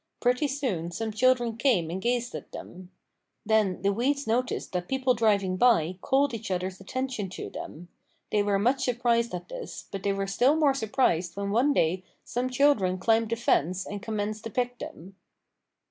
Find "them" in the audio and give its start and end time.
2.51-2.89, 7.51-7.87, 14.79-15.17